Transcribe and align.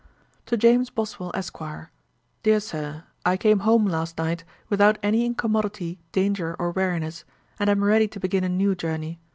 'To 0.47 0.57
JAMES 0.57 0.89
BOSWELL, 0.89 1.29
ESQ. 1.35 1.59
'DEAR 2.41 2.59
SIR, 2.59 3.03
'I 3.23 3.37
came 3.37 3.59
home 3.59 3.85
last 3.85 4.17
night, 4.17 4.43
without 4.67 4.97
any 5.03 5.27
incommodity, 5.27 5.99
danger, 6.11 6.55
or 6.57 6.71
weariness, 6.71 7.23
and 7.59 7.69
am 7.69 7.83
ready 7.83 8.07
to 8.07 8.19
begin 8.19 8.43
a 8.43 8.49
new 8.49 8.73
journey. 8.73 9.19